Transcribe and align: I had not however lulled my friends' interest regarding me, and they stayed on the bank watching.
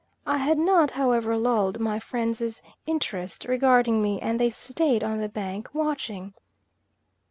I 0.25 0.37
had 0.37 0.57
not 0.57 0.89
however 0.89 1.37
lulled 1.37 1.79
my 1.79 1.99
friends' 1.99 2.63
interest 2.87 3.45
regarding 3.45 4.01
me, 4.01 4.19
and 4.19 4.39
they 4.39 4.49
stayed 4.49 5.03
on 5.03 5.19
the 5.19 5.29
bank 5.29 5.69
watching. 5.75 6.33